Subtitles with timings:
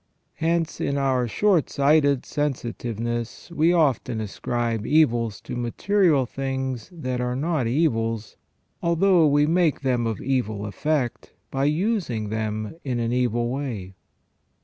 [0.37, 7.35] Hence in our short sighted sensitiveness we often ascribe evils to material things that are
[7.35, 8.35] not evils,
[8.81, 13.93] although we make them of evil effect by using them in an evil way.